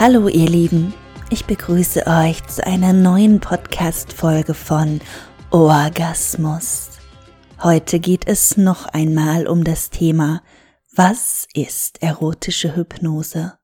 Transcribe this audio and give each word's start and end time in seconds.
Hallo 0.00 0.28
ihr 0.28 0.48
Lieben, 0.48 0.94
ich 1.28 1.44
begrüße 1.46 2.06
euch 2.06 2.46
zu 2.46 2.64
einer 2.64 2.92
neuen 2.92 3.40
Podcast-Folge 3.40 4.54
von 4.54 5.00
Orgasmus. 5.50 6.90
Heute 7.64 7.98
geht 7.98 8.28
es 8.28 8.56
noch 8.56 8.86
einmal 8.86 9.48
um 9.48 9.64
das 9.64 9.90
Thema 9.90 10.44
Was 10.94 11.48
ist 11.52 12.00
erotische 12.00 12.76
Hypnose? 12.76 13.58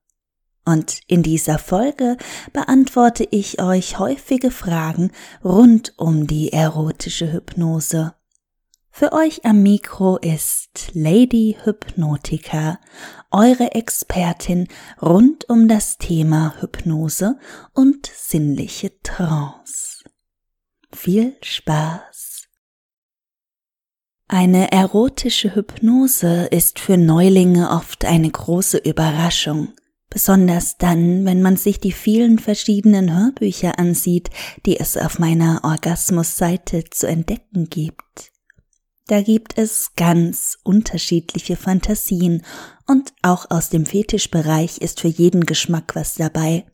Und 0.65 0.99
in 1.07 1.23
dieser 1.23 1.57
Folge 1.57 2.17
beantworte 2.51 3.25
ich 3.31 3.61
euch 3.61 3.97
häufige 3.97 4.51
Fragen 4.51 5.11
rund 5.41 5.93
um 5.95 6.27
die 6.27 6.51
erotische 6.51 7.31
Hypnose. 7.31 8.13
Für 8.97 9.11
euch 9.11 9.43
am 9.43 9.61
Mikro 9.61 10.15
ist 10.15 10.91
Lady 10.93 11.57
Hypnotica, 11.61 12.79
eure 13.29 13.73
Expertin 13.73 14.69
rund 15.01 15.49
um 15.49 15.67
das 15.67 15.97
Thema 15.97 16.53
Hypnose 16.61 17.37
und 17.73 18.07
sinnliche 18.07 18.93
Trance. 19.03 20.05
Viel 20.93 21.35
Spaß! 21.41 22.47
Eine 24.29 24.71
erotische 24.71 25.55
Hypnose 25.55 26.45
ist 26.45 26.79
für 26.79 26.95
Neulinge 26.95 27.71
oft 27.71 28.05
eine 28.05 28.31
große 28.31 28.77
Überraschung, 28.77 29.73
besonders 30.09 30.77
dann, 30.77 31.25
wenn 31.25 31.41
man 31.41 31.57
sich 31.57 31.81
die 31.81 31.91
vielen 31.91 32.39
verschiedenen 32.39 33.13
Hörbücher 33.13 33.77
ansieht, 33.77 34.29
die 34.65 34.79
es 34.79 34.95
auf 34.95 35.19
meiner 35.19 35.65
Orgasmus-Seite 35.65 36.85
zu 36.89 37.07
entdecken 37.09 37.67
gibt. 37.69 38.31
Da 39.07 39.21
gibt 39.21 39.57
es 39.57 39.93
ganz 39.95 40.57
unterschiedliche 40.63 41.55
Fantasien 41.55 42.43
und 42.87 43.13
auch 43.21 43.51
aus 43.51 43.69
dem 43.69 43.85
Fetischbereich 43.85 44.79
ist 44.79 45.01
für 45.01 45.07
jeden 45.07 45.45
Geschmack 45.45 45.95
was 45.95 46.15
dabei. 46.15 46.65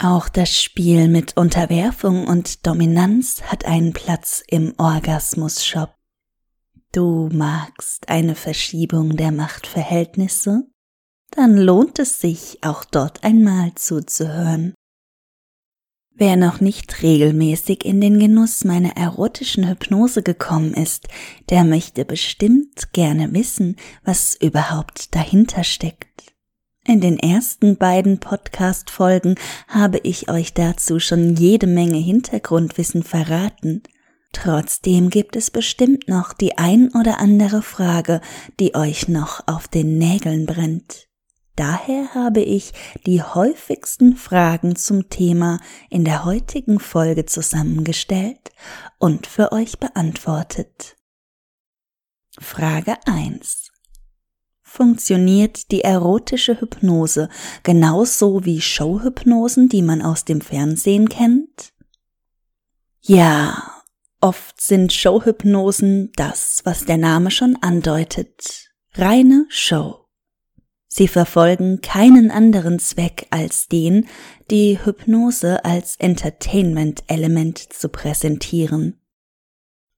Auch 0.00 0.28
das 0.28 0.62
Spiel 0.62 1.08
mit 1.08 1.36
Unterwerfung 1.36 2.28
und 2.28 2.64
Dominanz 2.64 3.42
hat 3.42 3.64
einen 3.64 3.92
Platz 3.92 4.44
im 4.46 4.72
Orgasmus-Shop. 4.78 5.92
Du 6.92 7.28
magst 7.32 8.08
eine 8.08 8.36
Verschiebung 8.36 9.16
der 9.16 9.32
Machtverhältnisse? 9.32 10.68
Dann 11.32 11.56
lohnt 11.56 11.98
es 11.98 12.20
sich, 12.20 12.58
auch 12.62 12.84
dort 12.84 13.24
einmal 13.24 13.74
zuzuhören. 13.74 14.74
Wer 16.20 16.34
noch 16.34 16.60
nicht 16.60 17.04
regelmäßig 17.04 17.84
in 17.84 18.00
den 18.00 18.18
Genuss 18.18 18.64
meiner 18.64 18.96
erotischen 18.96 19.68
Hypnose 19.68 20.24
gekommen 20.24 20.74
ist, 20.74 21.06
der 21.48 21.62
möchte 21.62 22.04
bestimmt 22.04 22.92
gerne 22.92 23.32
wissen, 23.32 23.76
was 24.02 24.34
überhaupt 24.34 25.14
dahinter 25.14 25.62
steckt. 25.62 26.34
In 26.84 27.00
den 27.00 27.20
ersten 27.20 27.76
beiden 27.76 28.18
Podcast-Folgen 28.18 29.36
habe 29.68 29.98
ich 29.98 30.28
euch 30.28 30.54
dazu 30.54 30.98
schon 30.98 31.36
jede 31.36 31.68
Menge 31.68 31.98
Hintergrundwissen 31.98 33.04
verraten. 33.04 33.84
Trotzdem 34.32 35.10
gibt 35.10 35.36
es 35.36 35.52
bestimmt 35.52 36.08
noch 36.08 36.32
die 36.32 36.58
ein 36.58 36.90
oder 36.98 37.20
andere 37.20 37.62
Frage, 37.62 38.20
die 38.58 38.74
euch 38.74 39.06
noch 39.06 39.46
auf 39.46 39.68
den 39.68 39.98
Nägeln 39.98 40.46
brennt. 40.46 41.07
Daher 41.58 42.14
habe 42.14 42.40
ich 42.40 42.72
die 43.04 43.20
häufigsten 43.20 44.14
Fragen 44.14 44.76
zum 44.76 45.10
Thema 45.10 45.58
in 45.90 46.04
der 46.04 46.24
heutigen 46.24 46.78
Folge 46.78 47.26
zusammengestellt 47.26 48.52
und 48.98 49.26
für 49.26 49.50
euch 49.50 49.80
beantwortet. 49.80 50.94
Frage 52.38 52.96
1. 53.06 53.72
Funktioniert 54.62 55.72
die 55.72 55.82
erotische 55.82 56.60
Hypnose 56.60 57.28
genauso 57.64 58.44
wie 58.44 58.60
Showhypnosen, 58.60 59.68
die 59.68 59.82
man 59.82 60.00
aus 60.00 60.24
dem 60.24 60.40
Fernsehen 60.40 61.08
kennt? 61.08 61.72
Ja, 63.00 63.82
oft 64.20 64.60
sind 64.60 64.92
Showhypnosen 64.92 66.12
das, 66.14 66.60
was 66.62 66.84
der 66.84 66.98
Name 66.98 67.32
schon 67.32 67.56
andeutet. 67.60 68.70
Reine 68.94 69.46
Show. 69.48 70.07
Sie 70.98 71.06
verfolgen 71.06 71.80
keinen 71.80 72.32
anderen 72.32 72.80
Zweck 72.80 73.28
als 73.30 73.68
den, 73.68 74.08
die 74.50 74.84
Hypnose 74.84 75.64
als 75.64 75.94
Entertainment-Element 75.94 77.72
zu 77.72 77.88
präsentieren. 77.88 79.00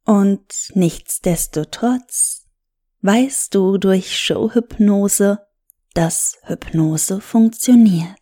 Und 0.05 0.43
nichtsdestotrotz 0.75 2.45
weißt 3.01 3.55
du 3.55 3.79
durch 3.79 4.19
Showhypnose, 4.19 5.39
dass 5.95 6.37
Hypnose 6.43 7.23
funktioniert. 7.23 8.19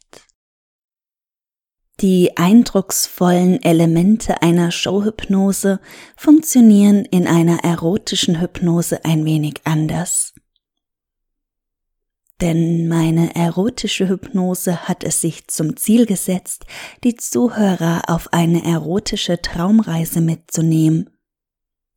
Die 1.99 2.37
eindrucksvollen 2.37 3.61
Elemente 3.61 4.41
einer 4.41 4.71
Showhypnose 4.71 5.81
funktionieren 6.17 7.05
in 7.07 7.27
einer 7.27 7.65
erotischen 7.65 8.41
Hypnose 8.41 9.05
ein 9.05 9.25
wenig 9.25 9.63
anders. 9.65 10.33
Denn 12.41 12.87
meine 12.87 13.35
erotische 13.35 14.09
Hypnose 14.09 14.89
hat 14.89 15.03
es 15.03 15.21
sich 15.21 15.49
zum 15.49 15.77
Ziel 15.77 16.07
gesetzt, 16.07 16.67
die 17.03 17.17
Zuhörer 17.17 18.03
auf 18.07 18.33
eine 18.33 18.65
erotische 18.65 19.43
Traumreise 19.43 20.21
mitzunehmen. 20.21 21.11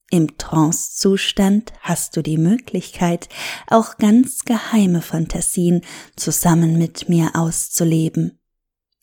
Im 0.09 0.37
Trancezustand 0.37 1.71
hast 1.79 2.17
du 2.17 2.23
die 2.23 2.39
Möglichkeit, 2.39 3.29
auch 3.67 3.97
ganz 3.97 4.43
geheime 4.43 5.01
Fantasien 5.01 5.81
zusammen 6.15 6.77
mit 6.77 7.07
mir 7.07 7.35
auszuleben. 7.35 8.39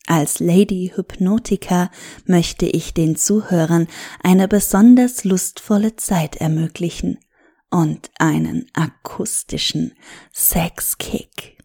Als 0.06 0.40
Lady 0.40 0.92
Hypnotica 0.94 1.90
möchte 2.26 2.66
ich 2.66 2.94
den 2.94 3.14
Zuhörern 3.14 3.86
eine 4.22 4.48
besonders 4.48 5.24
lustvolle 5.24 5.96
Zeit 5.96 6.36
ermöglichen 6.36 7.18
und 7.70 8.10
einen 8.18 8.66
akustischen 8.74 9.94
Sexkick. 10.32 11.58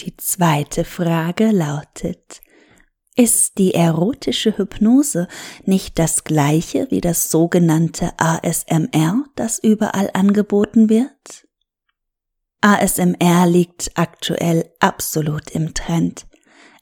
Die 0.00 0.16
zweite 0.16 0.84
Frage 0.84 1.50
lautet, 1.50 2.40
ist 3.18 3.56
die 3.56 3.72
erotische 3.72 4.58
Hypnose 4.58 5.26
nicht 5.64 5.98
das 5.98 6.24
gleiche 6.24 6.86
wie 6.90 7.00
das 7.00 7.30
sogenannte 7.30 8.12
ASMR, 8.18 9.24
das 9.36 9.58
überall 9.58 10.10
angeboten 10.12 10.90
wird? 10.90 11.46
ASMR 12.60 13.46
liegt 13.46 13.92
aktuell 13.94 14.70
absolut 14.80 15.50
im 15.50 15.72
Trend. 15.72 16.26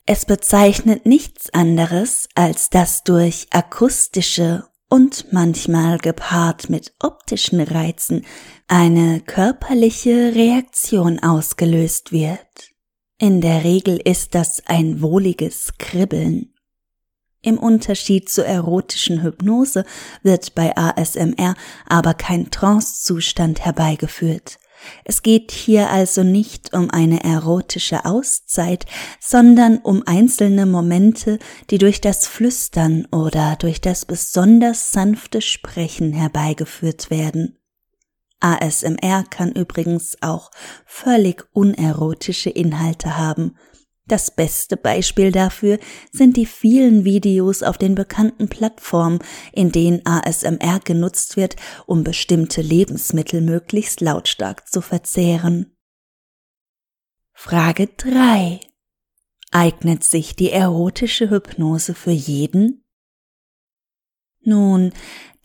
Es 0.06 0.26
bezeichnet 0.26 1.06
nichts 1.06 1.50
anderes, 1.50 2.28
als 2.34 2.69
das 2.69 3.04
durch 3.04 3.47
akustische 3.50 4.69
und 4.89 5.33
manchmal 5.33 5.99
gepaart 5.99 6.71
mit 6.71 6.95
optischen 7.00 7.61
Reizen 7.61 8.25
eine 8.69 9.20
körperliche 9.20 10.35
Reaktion 10.35 11.19
ausgelöst 11.20 12.12
wird. 12.12 12.70
In 13.19 13.41
der 13.41 13.64
Regel 13.64 14.00
ist 14.03 14.35
das 14.35 14.62
ein 14.67 15.00
wohliges 15.00 15.75
Kribbeln. 15.79 16.55
Im 17.43 17.58
Unterschied 17.58 18.29
zur 18.29 18.47
erotischen 18.47 19.23
Hypnose 19.23 19.85
wird 20.23 20.55
bei 20.55 20.76
ASMR 20.76 21.55
aber 21.87 22.14
kein 22.14 22.50
Trancezustand 22.50 23.64
herbeigeführt. 23.64 24.58
Es 25.04 25.22
geht 25.22 25.50
hier 25.50 25.90
also 25.90 26.22
nicht 26.22 26.75
um 26.75 26.90
eine 26.90 27.25
erotische 27.25 28.04
Auszeit, 28.04 28.86
sondern 29.20 29.78
um 29.78 30.02
einzelne 30.06 30.66
Momente, 30.66 31.38
die 31.70 31.78
durch 31.78 32.00
das 32.00 32.26
Flüstern 32.26 33.06
oder 33.10 33.56
durch 33.56 33.81
das 33.81 34.04
besonders 34.04 34.92
sanfte 34.92 35.40
Sprechen 35.40 36.12
herbeigeführt 36.12 37.10
werden. 37.10 37.58
ASMR 38.40 39.25
kann 39.31 39.52
übrigens 39.52 40.19
auch 40.20 40.50
völlig 40.84 41.46
unerotische 41.52 42.50
Inhalte 42.50 43.16
haben, 43.16 43.56
das 44.06 44.31
beste 44.31 44.77
Beispiel 44.77 45.33
dafür 45.33 45.79
sind 46.12 46.37
die 46.37 46.45
vielen 46.45 47.05
Videos 47.05 47.62
auf 47.62 47.79
den 47.79 47.95
bekannten 47.95 48.49
Plattformen, 48.49 49.21
in 49.53 49.73
denen 49.73 50.05
ASMR 50.05 50.81
genutzt 50.85 51.37
wird, 51.37 51.56
um 51.87 52.05
bestimmte 52.05 52.61
Lebensmittel 52.61 53.41
möglichst 53.41 54.03
lautstark 54.03 54.69
zu 54.69 54.83
verzehren. 54.83 55.75
Frage 57.33 57.89
3. 57.97 58.61
Eignet 59.51 60.05
sich 60.05 60.37
die 60.37 60.51
erotische 60.51 61.31
Hypnose 61.31 61.95
für 61.95 62.11
jeden? 62.11 62.85
Nun, 64.41 64.93